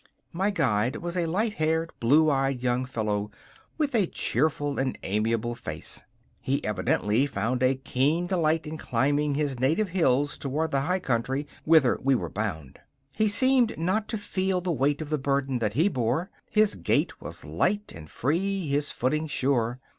[0.33, 3.29] My guide was a light haired, blue eyed young fellow
[3.77, 6.01] with a cheerful and amiable face.
[6.39, 11.45] He evidently found a keen delight in climbing his native hills toward the high country
[11.65, 12.79] whither we were bound.
[13.11, 17.21] He seemed not to feel the weight of the burden that he bore; his gait
[17.21, 19.79] was light and free, his footing sure.